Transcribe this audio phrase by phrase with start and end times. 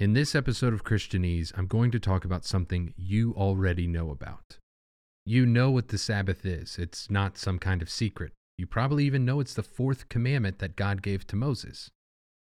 [0.00, 4.56] In this episode of Christianese, I'm going to talk about something you already know about.
[5.26, 8.32] You know what the Sabbath is, it's not some kind of secret.
[8.56, 11.90] You probably even know it's the fourth commandment that God gave to Moses.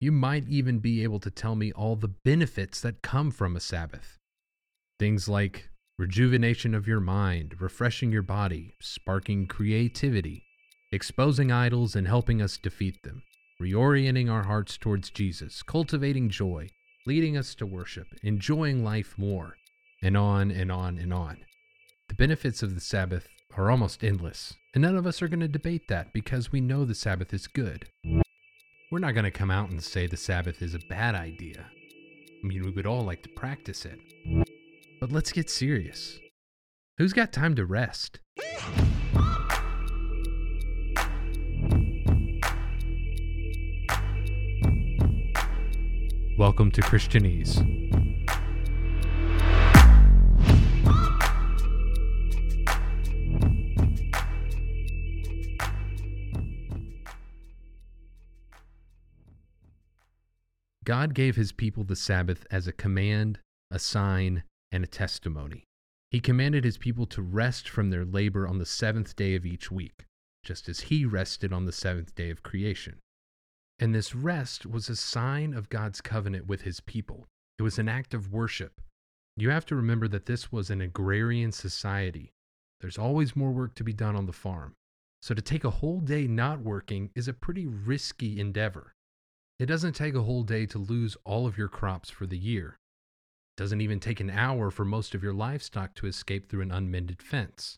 [0.01, 3.59] You might even be able to tell me all the benefits that come from a
[3.59, 4.17] Sabbath.
[4.97, 5.69] Things like
[5.99, 10.41] rejuvenation of your mind, refreshing your body, sparking creativity,
[10.91, 13.21] exposing idols and helping us defeat them,
[13.61, 16.69] reorienting our hearts towards Jesus, cultivating joy,
[17.05, 19.55] leading us to worship, enjoying life more,
[20.01, 21.37] and on and on and on.
[22.09, 25.47] The benefits of the Sabbath are almost endless, and none of us are going to
[25.47, 27.87] debate that because we know the Sabbath is good.
[28.91, 31.65] We're not going to come out and say the Sabbath is a bad idea.
[32.43, 33.99] I mean, we would all like to practice it.
[34.99, 36.19] But let's get serious.
[36.97, 38.19] Who's got time to rest?
[46.37, 47.63] Welcome to Christianese.
[60.83, 63.39] God gave his people the Sabbath as a command,
[63.71, 64.43] a sign,
[64.73, 65.63] and a testimony.
[66.11, 69.71] He commanded his people to rest from their labor on the seventh day of each
[69.71, 70.03] week,
[70.43, 72.99] just as he rested on the seventh day of creation.
[73.79, 77.25] And this rest was a sign of God's covenant with his people.
[77.59, 78.81] It was an act of worship.
[79.37, 82.31] You have to remember that this was an agrarian society.
[82.79, 84.75] There's always more work to be done on the farm.
[85.21, 88.93] So to take a whole day not working is a pretty risky endeavor.
[89.59, 92.77] It doesn't take a whole day to lose all of your crops for the year.
[93.57, 96.71] It doesn't even take an hour for most of your livestock to escape through an
[96.71, 97.77] unmended fence.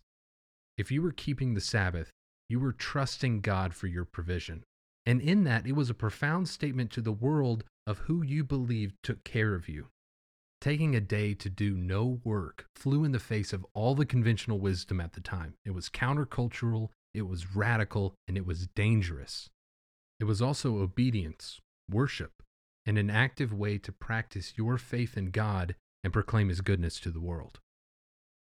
[0.78, 2.12] If you were keeping the Sabbath,
[2.50, 4.64] you were trusting God for your provision.
[5.08, 8.96] And in that, it was a profound statement to the world of who you believed
[9.02, 9.88] took care of you.
[10.60, 14.60] Taking a day to do no work flew in the face of all the conventional
[14.60, 15.54] wisdom at the time.
[15.64, 19.50] It was countercultural, it was radical, and it was dangerous.
[20.20, 22.44] It was also obedience, worship,
[22.86, 27.12] and an active way to practice your faith in God and proclaim His goodness to
[27.12, 27.62] the world.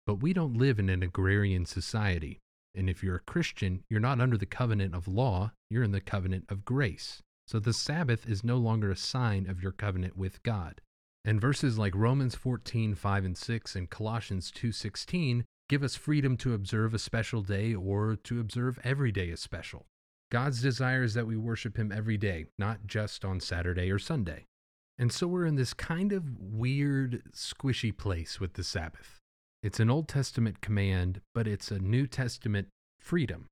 [0.04, 2.40] But we don't live in an agrarian society.
[2.76, 6.00] And if you're a Christian, you're not under the covenant of law, you're in the
[6.00, 7.22] covenant of grace.
[7.46, 10.80] So the Sabbath is no longer a sign of your covenant with God.
[11.24, 16.36] And verses like Romans 14, 5 and 6 and Colossians 2, 16 give us freedom
[16.36, 19.86] to observe a special day or to observe every day as special.
[20.30, 24.44] God's desire is that we worship Him every day, not just on Saturday or Sunday.
[24.98, 29.15] And so we're in this kind of weird, squishy place with the Sabbath.
[29.62, 32.68] It's an Old Testament command, but it's a New Testament
[33.00, 33.46] freedom,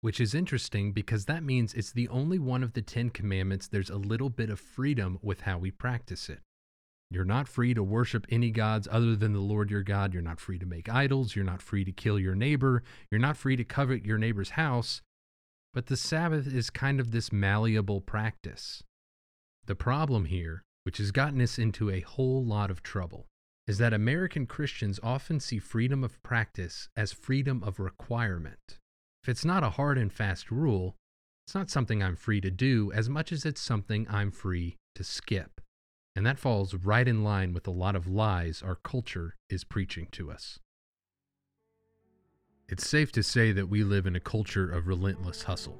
[0.00, 3.90] which is interesting because that means it's the only one of the Ten Commandments there's
[3.90, 6.40] a little bit of freedom with how we practice it.
[7.12, 10.14] You're not free to worship any gods other than the Lord your God.
[10.14, 11.36] You're not free to make idols.
[11.36, 12.82] You're not free to kill your neighbor.
[13.10, 15.02] You're not free to covet your neighbor's house.
[15.74, 18.82] But the Sabbath is kind of this malleable practice.
[19.66, 23.26] The problem here, which has gotten us into a whole lot of trouble,
[23.66, 28.78] is that American Christians often see freedom of practice as freedom of requirement.
[29.22, 30.96] If it's not a hard and fast rule,
[31.46, 35.04] it's not something I'm free to do as much as it's something I'm free to
[35.04, 35.60] skip.
[36.16, 40.08] And that falls right in line with a lot of lies our culture is preaching
[40.12, 40.58] to us.
[42.68, 45.78] It's safe to say that we live in a culture of relentless hustle.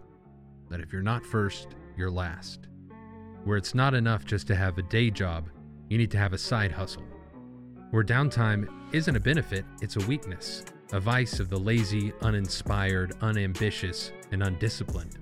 [0.71, 2.69] That if you're not first, you're last.
[3.44, 5.48] Where it's not enough just to have a day job,
[5.88, 7.04] you need to have a side hustle
[7.92, 14.12] where downtime isn't a benefit, it's a weakness, a vice of the lazy, uninspired, unambitious,
[14.32, 15.19] and undisciplined.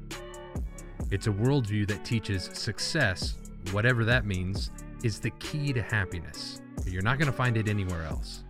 [1.10, 3.34] It's a worldview that teaches success,
[3.72, 4.70] whatever that means,
[5.02, 6.62] is the key to happiness.
[6.86, 8.44] You're not going to find it anywhere else.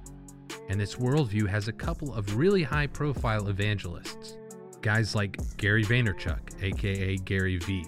[0.69, 4.37] And this worldview has a couple of really high profile evangelists.
[4.83, 7.87] Guys like Gary Vaynerchuk, aka Gary V.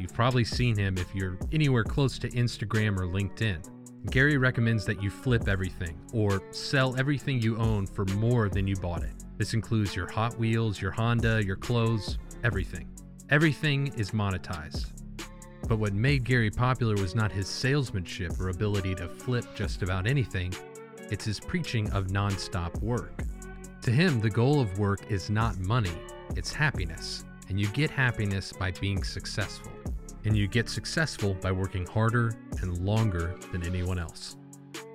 [0.00, 3.77] You've probably seen him if you're anywhere close to Instagram or LinkedIn.
[4.06, 8.74] Gary recommends that you flip everything or sell everything you own for more than you
[8.76, 9.12] bought it.
[9.36, 12.88] This includes your Hot Wheels, your Honda, your clothes, everything.
[13.28, 14.92] Everything is monetized.
[15.68, 20.06] But what made Gary popular was not his salesmanship or ability to flip just about
[20.06, 20.54] anything,
[21.10, 23.22] it's his preaching of nonstop work.
[23.82, 25.92] To him, the goal of work is not money,
[26.36, 29.72] it's happiness, and you get happiness by being successful
[30.28, 34.36] and you get successful by working harder and longer than anyone else.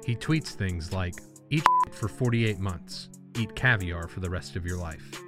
[0.06, 1.16] He tweets things like,
[1.50, 3.10] eat for 48 months,
[3.40, 5.20] eat caviar for the rest of your life.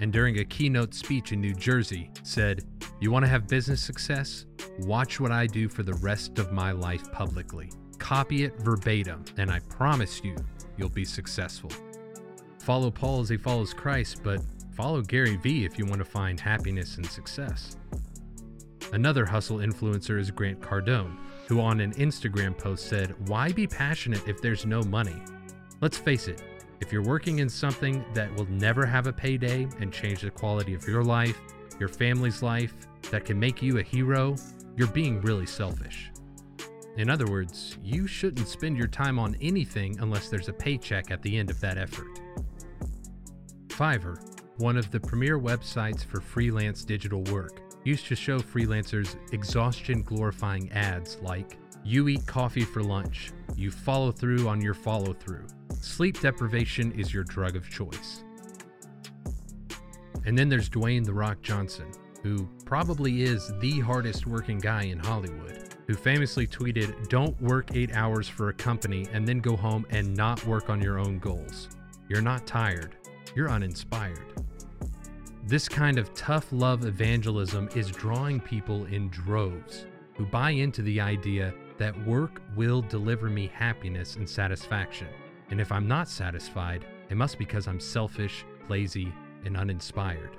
[0.00, 2.64] And during a keynote speech in New Jersey, said,
[3.00, 4.46] You want to have business success?
[4.80, 7.70] Watch what I do for the rest of my life publicly.
[7.98, 10.34] Copy it verbatim, and I promise you,
[10.76, 11.70] you'll be successful.
[12.58, 14.40] Follow Paul as he follows Christ, but
[14.72, 17.76] follow Gary Vee if you want to find happiness and success.
[18.92, 21.16] Another hustle influencer is Grant Cardone,
[21.48, 25.16] who on an Instagram post said, Why be passionate if there's no money?
[25.80, 26.42] Let's face it,
[26.80, 30.74] if you're working in something that will never have a payday and change the quality
[30.74, 31.40] of your life,
[31.80, 32.74] your family's life,
[33.10, 34.36] that can make you a hero,
[34.76, 36.10] you're being really selfish.
[36.96, 41.22] In other words, you shouldn't spend your time on anything unless there's a paycheck at
[41.22, 42.20] the end of that effort.
[43.68, 44.16] Fiverr,
[44.58, 50.70] one of the premier websites for freelance digital work, used to show freelancers exhaustion glorifying
[50.72, 55.46] ads like you eat coffee for lunch, you follow through on your follow through.
[55.80, 58.24] Sleep deprivation is your drug of choice.
[60.24, 61.86] And then there's Dwayne The Rock Johnson,
[62.24, 67.94] who probably is the hardest working guy in Hollywood, who famously tweeted, Don't work eight
[67.94, 71.68] hours for a company and then go home and not work on your own goals.
[72.08, 72.96] You're not tired,
[73.36, 74.42] you're uninspired.
[75.48, 81.00] This kind of tough love evangelism is drawing people in droves who buy into the
[81.00, 85.06] idea that work will deliver me happiness and satisfaction.
[85.50, 89.12] And if I'm not satisfied, it must be because I'm selfish, lazy,
[89.44, 90.36] and uninspired.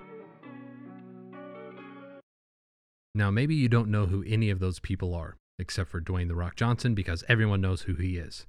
[3.15, 6.35] Now, maybe you don't know who any of those people are, except for Dwayne The
[6.35, 8.45] Rock Johnson, because everyone knows who he is.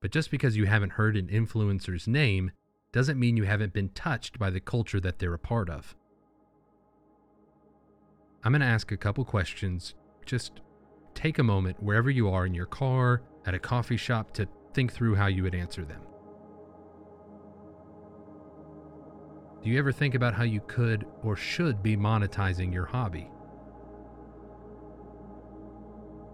[0.00, 2.52] But just because you haven't heard an influencer's name
[2.92, 5.96] doesn't mean you haven't been touched by the culture that they're a part of.
[8.44, 9.94] I'm going to ask a couple questions.
[10.26, 10.60] Just
[11.14, 14.92] take a moment wherever you are in your car, at a coffee shop, to think
[14.92, 16.02] through how you would answer them.
[19.62, 23.30] Do you ever think about how you could or should be monetizing your hobby?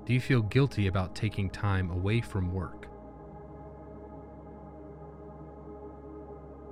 [0.06, 2.87] Do you feel guilty about taking time away from work?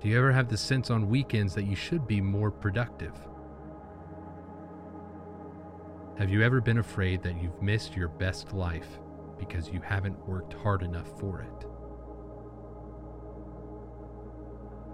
[0.07, 3.13] Do you ever have the sense on weekends that you should be more productive?
[6.17, 8.87] Have you ever been afraid that you've missed your best life
[9.37, 11.67] because you haven't worked hard enough for it?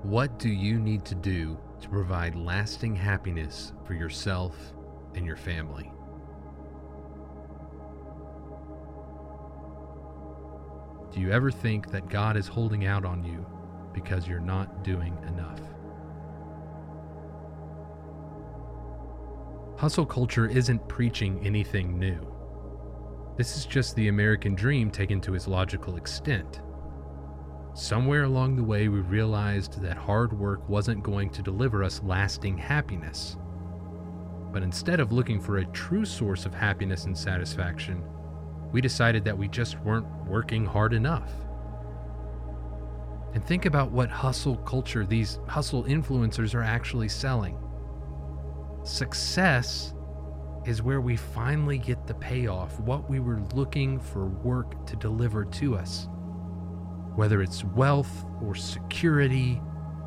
[0.02, 4.56] What do you need to do to provide lasting happiness for yourself
[5.14, 5.92] and your family?
[11.12, 13.44] Do you ever think that God is holding out on you
[13.92, 15.60] because you're not doing enough?
[19.78, 22.32] Hustle culture isn't preaching anything new.
[23.36, 26.60] This is just the American dream taken to its logical extent.
[27.74, 32.58] Somewhere along the way, we realized that hard work wasn't going to deliver us lasting
[32.58, 33.36] happiness.
[34.52, 38.04] But instead of looking for a true source of happiness and satisfaction,
[38.70, 41.32] we decided that we just weren't working hard enough.
[43.34, 47.56] And think about what hustle culture these hustle influencers are actually selling.
[48.84, 49.94] Success
[50.66, 55.44] is where we finally get the payoff, what we were looking for work to deliver
[55.44, 56.08] to us.
[57.16, 59.60] Whether it's wealth or security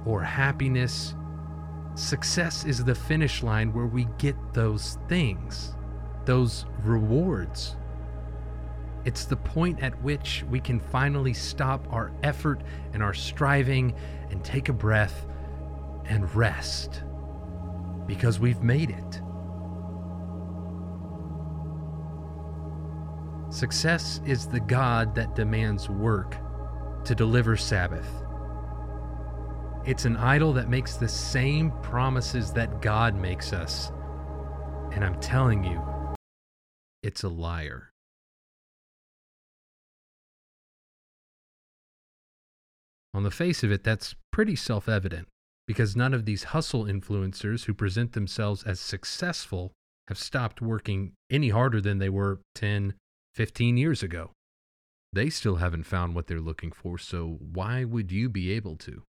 [0.06, 1.16] or happiness,
[1.96, 5.76] success is the finish line where we get those things,
[6.26, 7.76] those rewards.
[9.06, 12.62] It's the point at which we can finally stop our effort
[12.94, 13.94] and our striving
[14.32, 15.28] and take a breath
[16.06, 17.04] and rest
[18.08, 19.22] because we've made it.
[23.54, 26.36] Success is the God that demands work
[27.06, 28.08] to deliver Sabbath.
[29.86, 33.92] It's an idol that makes the same promises that God makes us.
[34.92, 35.80] And I'm telling you,
[37.04, 37.92] it's a liar.
[43.16, 45.30] On the face of it, that's pretty self evident
[45.68, 49.72] because none of these hustle influencers who present themselves as successful
[50.10, 52.94] have stopped working any harder than they were 10,
[53.34, 54.32] 15 years ago.
[55.14, 59.04] They still haven't found what they're looking for, so why would you be able to?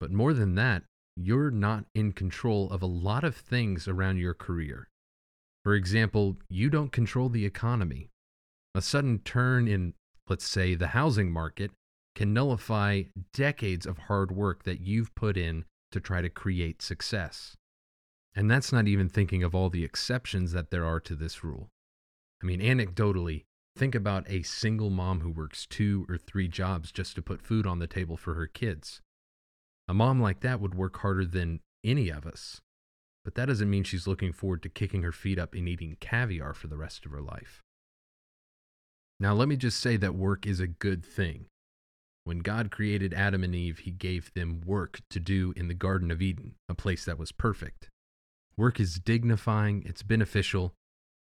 [0.00, 0.84] But more than that,
[1.16, 4.88] you're not in control of a lot of things around your career.
[5.64, 8.08] For example, you don't control the economy.
[8.74, 9.92] A sudden turn in,
[10.30, 11.72] let's say, the housing market
[12.16, 17.56] can nullify decades of hard work that you've put in to try to create success.
[18.34, 21.68] And that's not even thinking of all the exceptions that there are to this rule.
[22.42, 23.44] I mean, anecdotally,
[23.76, 27.66] think about a single mom who works two or three jobs just to put food
[27.66, 29.00] on the table for her kids.
[29.86, 32.60] A mom like that would work harder than any of us.
[33.24, 36.54] But that doesn't mean she's looking forward to kicking her feet up and eating caviar
[36.54, 37.62] for the rest of her life.
[39.20, 41.46] Now, let me just say that work is a good thing.
[42.26, 46.10] When God created Adam and Eve, he gave them work to do in the Garden
[46.10, 47.88] of Eden, a place that was perfect.
[48.56, 50.74] Work is dignifying, it's beneficial,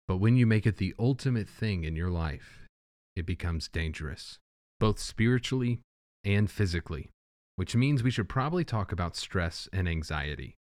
[0.08, 2.66] but when you make it the ultimate thing in your life,
[3.14, 4.38] it becomes dangerous,
[4.80, 5.80] both spiritually
[6.24, 7.10] and physically,
[7.56, 10.54] which means we should probably talk about stress and anxiety.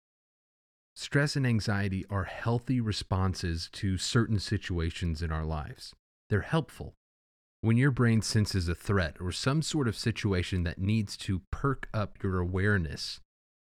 [0.93, 5.93] Stress and anxiety are healthy responses to certain situations in our lives.
[6.29, 6.95] They're helpful.
[7.63, 11.87] When your brain senses a threat or some sort of situation that needs to perk
[11.93, 13.21] up your awareness,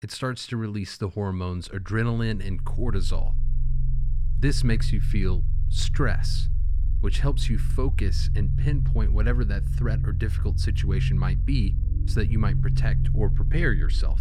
[0.03, 3.35] it starts to release the hormones adrenaline and cortisol.
[4.37, 6.49] This makes you feel stress,
[7.01, 11.77] which helps you focus and pinpoint whatever that threat or difficult situation might be
[12.07, 14.21] so that you might protect or prepare yourself.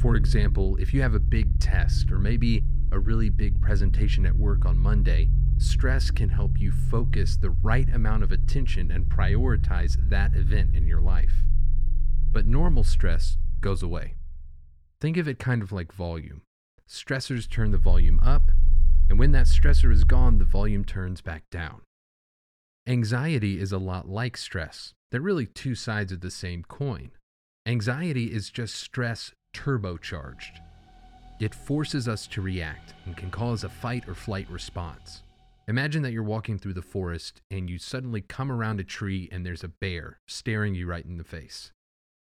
[0.00, 4.36] For example, if you have a big test or maybe a really big presentation at
[4.36, 5.30] work on Monday,
[5.62, 10.86] stress can help you focus the right amount of attention and prioritize that event in
[10.86, 11.44] your life.
[12.30, 14.14] But normal stress goes away.
[15.00, 16.42] Think of it kind of like volume.
[16.88, 18.50] Stressors turn the volume up,
[19.08, 21.82] and when that stressor is gone, the volume turns back down.
[22.86, 24.92] Anxiety is a lot like stress.
[25.10, 27.12] They're really two sides of the same coin.
[27.66, 30.58] Anxiety is just stress turbocharged.
[31.40, 35.22] It forces us to react and can cause a fight or flight response.
[35.68, 39.46] Imagine that you're walking through the forest and you suddenly come around a tree and
[39.46, 41.70] there's a bear staring you right in the face.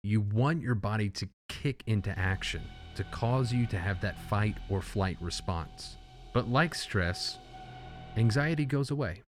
[0.02, 2.62] You want your body to kick into action
[2.96, 5.96] to cause you to have that fight or flight response.
[6.32, 7.38] But like stress,
[8.16, 9.22] anxiety goes away.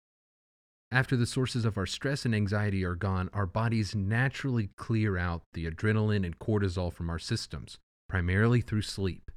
[0.90, 5.42] After the sources of our stress and anxiety are gone, our bodies naturally clear out
[5.54, 9.32] the adrenaline and cortisol from our systems, primarily through sleep.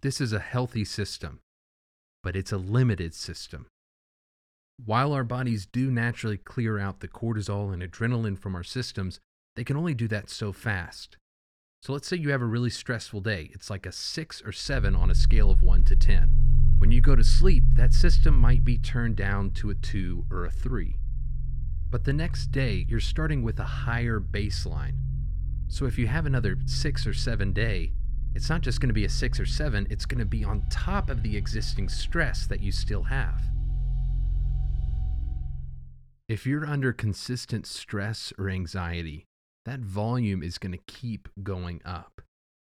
[0.00, 1.40] This is a healthy system,
[2.22, 3.66] but it's a limited system.
[4.84, 9.20] While our bodies do naturally clear out the cortisol and adrenaline from our systems,
[9.56, 11.16] they can only do that so fast.
[11.80, 13.50] So let's say you have a really stressful day.
[13.54, 16.30] It's like a 6 or 7 on a scale of 1 to 10.
[16.78, 20.44] When you go to sleep, that system might be turned down to a 2 or
[20.44, 20.98] a 3.
[21.90, 24.98] But the next day, you're starting with a higher baseline.
[25.68, 27.92] So if you have another 6 or 7 day,
[28.34, 30.66] it's not just going to be a 6 or 7, it's going to be on
[30.70, 33.40] top of the existing stress that you still have.
[36.28, 39.26] If you're under consistent stress or anxiety,
[39.64, 42.20] that volume is going to keep going up.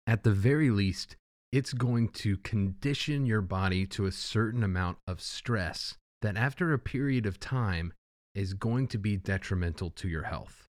[0.06, 1.16] At the very least,
[1.52, 6.78] it's going to condition your body to a certain amount of stress that after a
[6.78, 7.92] period of time
[8.34, 10.66] is going to be detrimental to your health.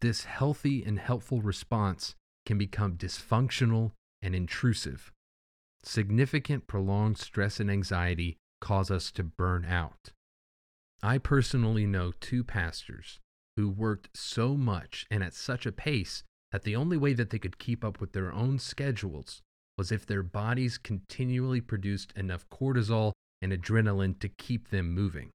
[0.00, 5.12] This healthy and helpful response can become dysfunctional and intrusive.
[5.84, 10.10] Significant prolonged stress and anxiety cause us to burn out.
[11.02, 13.20] I personally know two pastors
[13.56, 16.22] who worked so much and at such a pace
[16.52, 19.42] that the only way that they could keep up with their own schedules
[19.76, 23.12] was if their bodies continually produced enough cortisol
[23.42, 25.30] and adrenaline to keep them moving.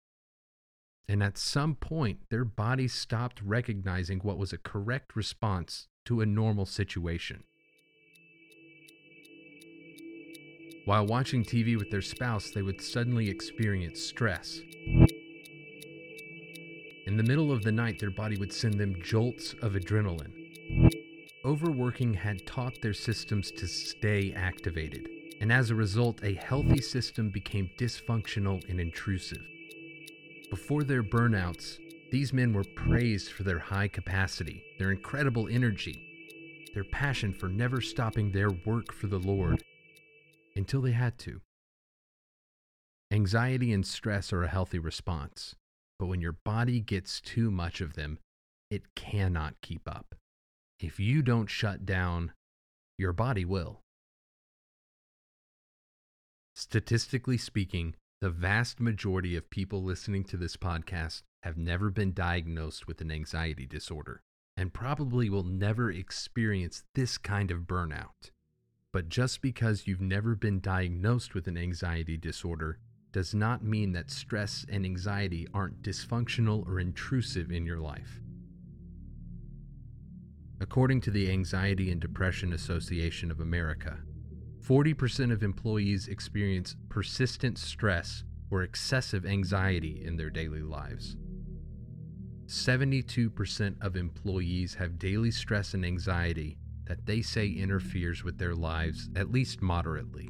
[1.07, 6.25] And at some point, their bodies stopped recognizing what was a correct response to a
[6.25, 7.43] normal situation.
[10.85, 14.61] While watching TV with their spouse, they would suddenly experience stress.
[17.07, 20.31] In the middle of the night, their body would send them jolts of adrenaline.
[21.43, 27.29] Overworking had taught their systems to stay activated, and as a result, a healthy system
[27.29, 29.41] became dysfunctional and intrusive.
[30.51, 31.79] Before their burnouts,
[32.11, 37.81] these men were praised for their high capacity, their incredible energy, their passion for never
[37.81, 39.63] stopping their work for the Lord
[40.55, 41.41] until they had to.
[43.09, 45.55] Anxiety and stress are a healthy response.
[46.01, 48.17] But when your body gets too much of them,
[48.71, 50.15] it cannot keep up.
[50.79, 52.31] If you don't shut down,
[52.97, 53.81] your body will.
[56.55, 62.87] Statistically speaking, the vast majority of people listening to this podcast have never been diagnosed
[62.87, 64.21] with an anxiety disorder
[64.57, 68.31] and probably will never experience this kind of burnout.
[68.91, 72.79] But just because you've never been diagnosed with an anxiety disorder
[73.11, 78.21] does not mean that stress and anxiety aren't dysfunctional or intrusive in your life.
[80.59, 83.97] According to the Anxiety and Depression Association of America,
[84.61, 91.17] 40% of employees experience persistent stress or excessive anxiety in their daily lives.
[92.45, 99.09] 72% of employees have daily stress and anxiety that they say interferes with their lives
[99.15, 100.29] at least moderately.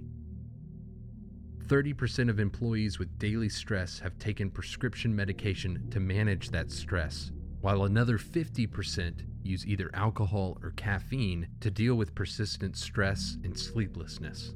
[1.72, 7.86] 30% of employees with daily stress have taken prescription medication to manage that stress, while
[7.86, 14.54] another 50% use either alcohol or caffeine to deal with persistent stress and sleeplessness.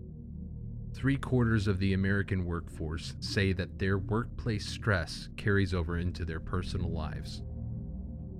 [0.94, 6.42] Three quarters of the American workforce say that their workplace stress carries over into their
[6.42, 7.44] personal lives.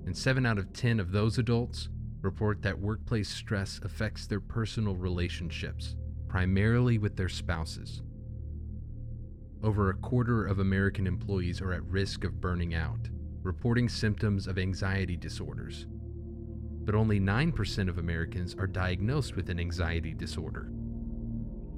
[0.04, 1.88] And 7 out of 10 of those adults
[2.20, 5.96] report that workplace stress affects their personal relationships,
[6.28, 8.02] primarily with their spouses.
[9.62, 13.08] Over a quarter of American employees are at risk of burning out,
[13.42, 15.86] reporting symptoms of anxiety disorders.
[16.84, 20.70] But only 9% of Americans are diagnosed with an anxiety disorder.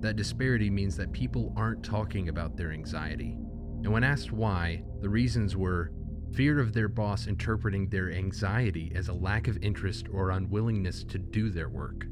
[0.01, 3.37] That disparity means that people aren't talking about their anxiety.
[3.85, 5.93] And when asked why, the reasons were
[6.35, 11.19] fear of their boss interpreting their anxiety as a lack of interest or unwillingness to
[11.19, 12.07] do their work,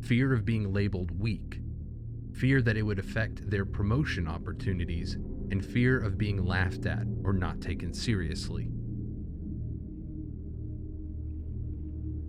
[0.00, 1.60] fear of being labeled weak,
[2.34, 5.16] fear that it would affect their promotion opportunities,
[5.50, 8.70] and fear of being laughed at or not taken seriously.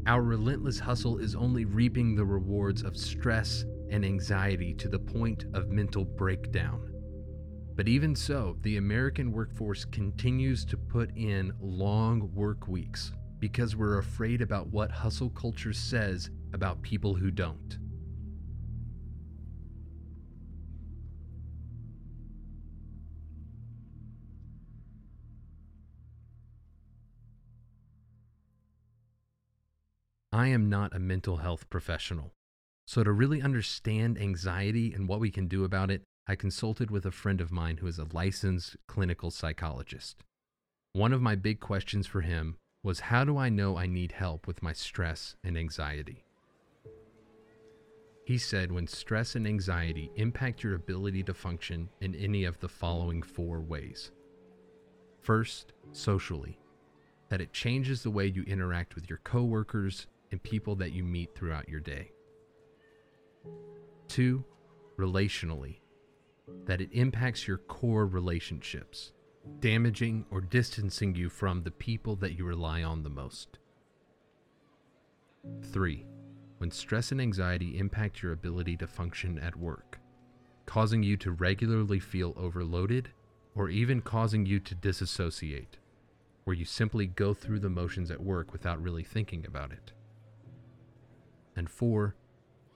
[0.07, 5.45] Our relentless hustle is only reaping the rewards of stress and anxiety to the point
[5.53, 6.91] of mental breakdown.
[7.75, 13.97] But even so, the American workforce continues to put in long work weeks because we're
[13.97, 17.79] afraid about what hustle culture says about people who don't.
[30.35, 32.33] I am not a mental health professional.
[32.85, 37.05] So, to really understand anxiety and what we can do about it, I consulted with
[37.05, 40.25] a friend of mine who is a licensed clinical psychologist.
[40.91, 44.45] One of my big questions for him was how do I know I need help
[44.45, 46.25] with my stress and anxiety?
[48.25, 52.67] He said when stress and anxiety impact your ability to function in any of the
[52.67, 54.11] following four ways.
[55.21, 56.59] First, socially,
[57.29, 61.35] that it changes the way you interact with your coworkers and people that you meet
[61.35, 62.11] throughout your day.
[64.07, 64.43] Two,
[64.97, 65.79] relationally,
[66.65, 69.13] that it impacts your core relationships,
[69.59, 73.59] damaging or distancing you from the people that you rely on the most.
[75.71, 76.05] Three,
[76.57, 79.99] when stress and anxiety impact your ability to function at work,
[80.65, 83.09] causing you to regularly feel overloaded
[83.55, 85.77] or even causing you to disassociate,
[86.43, 89.93] where you simply go through the motions at work without really thinking about it.
[91.55, 92.15] And four,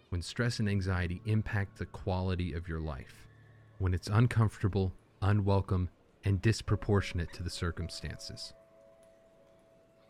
[0.09, 3.27] when stress and anxiety impact the quality of your life,
[3.77, 5.89] when it's uncomfortable, unwelcome,
[6.25, 8.53] and disproportionate to the circumstances.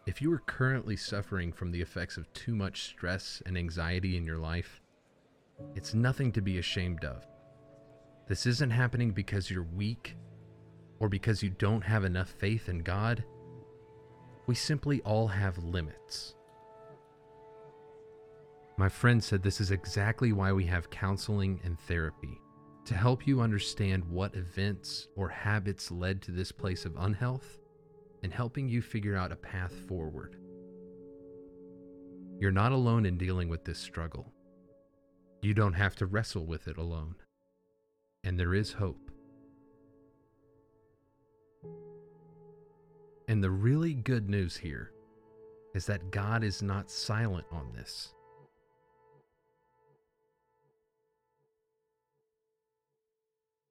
[0.06, 4.26] If you are currently suffering from the effects of too much stress and anxiety in
[4.26, 4.82] your life,
[5.76, 7.28] it's nothing to be ashamed of.
[8.28, 10.16] This isn't happening because you're weak
[11.00, 13.24] or because you don't have enough faith in God.
[14.48, 16.36] We simply all have limits.
[18.80, 22.40] My friend said this is exactly why we have counseling and therapy
[22.86, 27.60] to help you understand what events or habits led to this place of unhealth
[28.24, 30.38] and helping you figure out a path forward.
[32.40, 34.32] You're not alone in dealing with this struggle.
[35.42, 37.16] You don't have to wrestle with it alone.
[38.24, 39.12] And there is hope.
[43.28, 44.94] And the really good news here
[45.76, 48.14] is that God is not silent on this.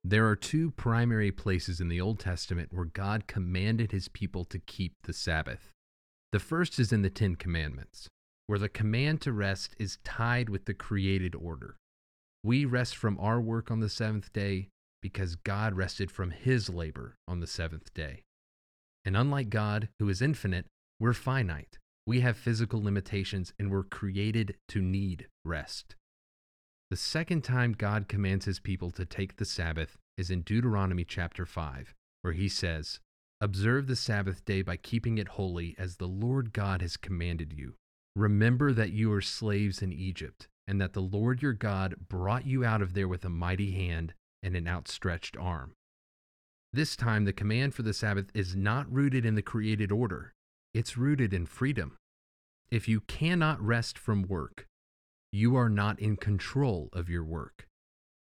[0.09, 4.59] There are two primary places in the Old Testament where God commanded his people to
[4.59, 5.71] keep the Sabbath.
[6.33, 8.09] The first is in the Ten Commandments,
[8.47, 11.77] where the command to rest is tied with the created order.
[12.42, 14.68] We rest from our work on the seventh day
[15.03, 18.23] because God rested from his labor on the seventh day.
[19.05, 20.64] And unlike God, who is infinite,
[20.99, 21.77] we're finite.
[22.07, 25.97] We have physical limitations and we're created to need rest.
[26.90, 31.44] The second time God commands his people to take the Sabbath is in Deuteronomy chapter
[31.44, 32.98] 5, where he says,
[33.42, 37.74] Observe the Sabbath day by keeping it holy as the Lord God has commanded you.
[38.16, 42.64] Remember that you are slaves in Egypt, and that the Lord your God brought you
[42.64, 45.74] out of there with a mighty hand and an outstretched arm.
[46.72, 50.33] This time, the command for the Sabbath is not rooted in the created order,
[50.72, 51.98] it's rooted in freedom.
[52.70, 54.66] If you cannot rest from work,
[55.33, 57.67] you are not in control of your work.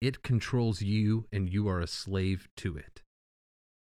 [0.02, 3.02] It controls you, and you are a slave to it.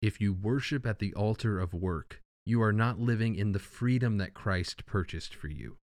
[0.02, 4.18] If you worship at the altar of work, you are not living in the freedom
[4.18, 5.78] that Christ purchased for you.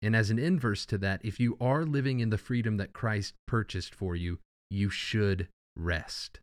[0.00, 3.34] And as an inverse to that, if you are living in the freedom that Christ
[3.46, 4.38] purchased for you,
[4.70, 6.40] you should rest.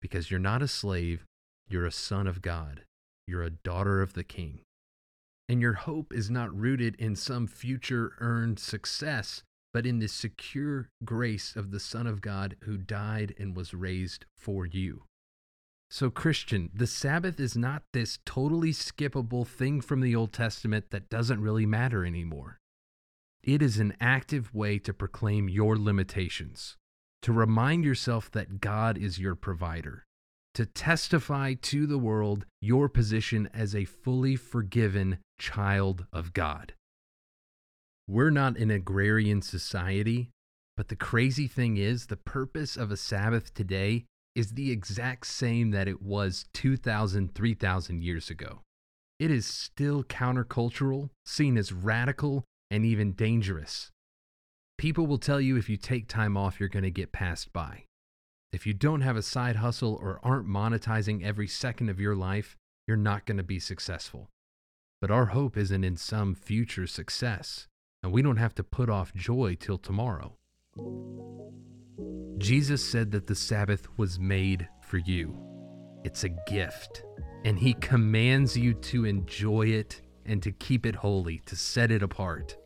[0.00, 1.24] because you're not a slave,
[1.68, 2.82] you're a son of God,
[3.26, 4.60] you're a daughter of the King.
[5.50, 9.42] And your hope is not rooted in some future earned success,
[9.74, 14.26] but in the secure grace of the Son of God who died and was raised
[14.38, 15.06] for you.
[15.90, 21.10] So, Christian, the Sabbath is not this totally skippable thing from the Old Testament that
[21.10, 22.60] doesn't really matter anymore.
[23.42, 26.76] It is an active way to proclaim your limitations,
[27.22, 30.04] to remind yourself that God is your provider,
[30.54, 36.74] to testify to the world your position as a fully forgiven child of God.
[38.08, 40.30] We're not an agrarian society,
[40.76, 45.70] but the crazy thing is, the purpose of a Sabbath today is the exact same
[45.70, 48.60] that it was 2,000, 3,000 years ago.
[49.18, 53.90] It is still countercultural, seen as radical, and even dangerous.
[54.78, 57.84] People will tell you if you take time off, you're going to get passed by.
[58.52, 62.56] If you don't have a side hustle or aren't monetizing every second of your life,
[62.84, 64.28] you're not going to be successful.
[65.00, 67.68] But our hope isn't in some future success,
[68.02, 70.36] and we don't have to put off joy till tomorrow.
[72.38, 75.38] Jesus said that the Sabbath was made for you.
[76.02, 77.04] It's a gift,
[77.44, 82.02] and He commands you to enjoy it and to keep it holy, to set it
[82.02, 82.56] apart.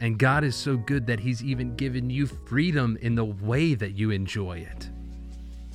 [0.00, 3.92] And God is so good that He's even given you freedom in the way that
[3.92, 4.90] you enjoy it.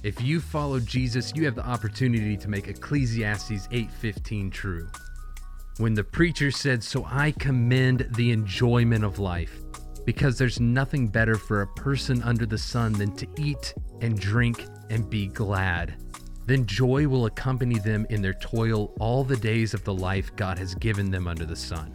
[0.01, 4.87] If you follow Jesus, you have the opportunity to make Ecclesiastes 8:15 true.
[5.77, 9.61] When the preacher said, "So I commend the enjoyment of life,
[10.05, 14.65] because there's nothing better for a person under the sun than to eat and drink
[14.89, 15.95] and be glad.
[16.45, 20.57] Then joy will accompany them in their toil all the days of the life God
[20.57, 21.93] has given them under the sun."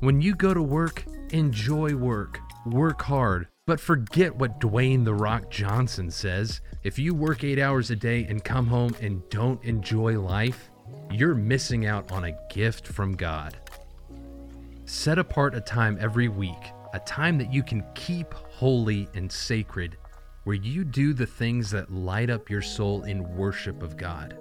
[0.00, 5.48] When you go to work, enjoy work, work hard, but forget what Dwayne The Rock
[5.48, 6.60] Johnson says.
[6.82, 10.70] If you work eight hours a day and come home and don't enjoy life,
[11.12, 13.56] you're missing out on a gift from God.
[14.84, 19.96] Set apart a time every week, a time that you can keep holy and sacred,
[20.42, 24.36] where you do the things that light up your soul in worship of God.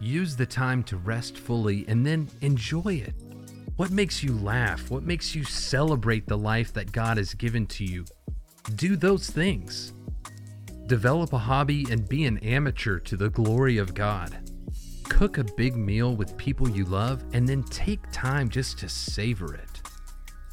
[0.00, 3.14] Use the time to rest fully and then enjoy it.
[3.80, 4.90] What makes you laugh?
[4.90, 8.04] What makes you celebrate the life that God has given to you?
[8.74, 9.94] Do those things.
[10.86, 14.36] Develop a hobby and be an amateur to the glory of God.
[15.08, 19.54] Cook a big meal with people you love and then take time just to savor
[19.54, 19.80] it.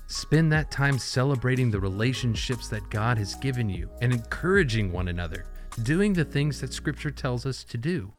[0.08, 5.48] Spend that time celebrating the relationships that God has given you and encouraging one another,
[5.84, 8.14] doing the things that Scripture tells us to do.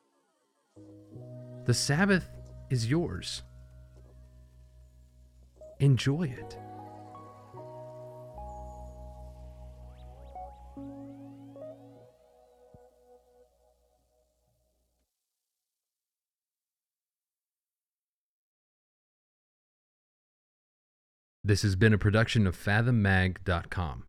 [1.64, 2.28] The Sabbath
[2.68, 3.42] is yours.
[5.80, 6.58] Enjoy it.
[21.48, 24.04] This has been a production of FathomMag.com.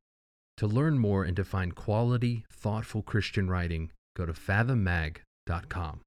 [0.58, 6.02] To learn more and to find quality, thoughtful Christian writing, go to FathomMag.com.